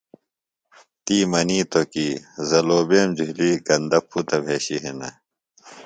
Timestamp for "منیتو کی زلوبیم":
1.31-3.09